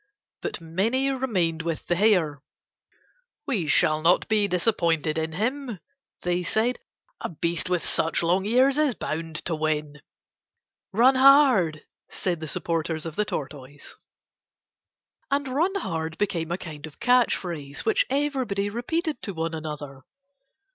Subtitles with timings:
[0.41, 2.41] But many remained with the Hare.
[3.45, 5.79] "We shall not be disappointed in him,"
[6.23, 6.79] they said.
[7.19, 10.01] "A beast with such long ears is bound to win."
[10.91, 13.93] "Run hard," said the supporters of the Tortoise.
[15.29, 20.01] And "run hard" became a kind of catch phrase which everybody repeated to one another.